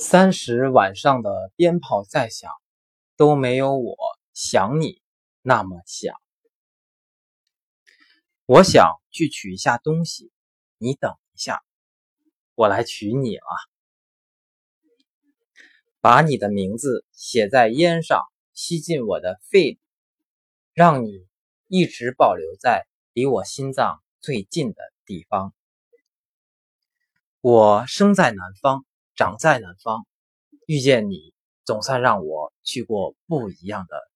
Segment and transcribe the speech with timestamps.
[0.00, 2.52] 三十晚上的鞭炮再响，
[3.16, 3.96] 都没有我
[4.32, 5.02] 想你
[5.42, 6.14] 那么响。
[8.46, 10.30] 我想去取一下东西，
[10.76, 11.64] 你等一下，
[12.54, 13.42] 我来取你了。
[16.00, 18.22] 把你的名字写在烟上，
[18.54, 19.80] 吸进我的肺里，
[20.74, 21.26] 让你
[21.66, 25.52] 一直保留在离我心脏最近的地方。
[27.40, 28.84] 我生在南方。
[29.18, 30.06] 长在南方，
[30.68, 34.07] 遇见你，总算让我去过不一样的